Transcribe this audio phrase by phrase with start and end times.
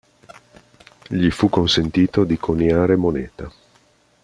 [1.09, 3.53] Gli fu consentito di coniare moneta.